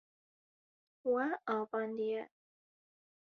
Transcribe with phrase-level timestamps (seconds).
[1.11, 1.25] We
[1.55, 2.21] avandiye.